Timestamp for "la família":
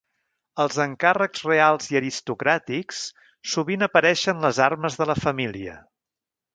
5.15-5.81